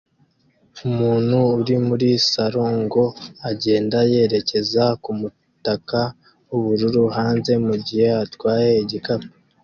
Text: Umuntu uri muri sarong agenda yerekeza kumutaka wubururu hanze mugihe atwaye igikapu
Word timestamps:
Umuntu 0.87 1.37
uri 1.59 1.75
muri 1.87 2.09
sarong 2.29 2.85
agenda 3.49 3.97
yerekeza 4.11 4.83
kumutaka 5.03 5.99
wubururu 6.47 7.03
hanze 7.17 7.51
mugihe 7.65 8.07
atwaye 8.25 8.69
igikapu 8.83 9.29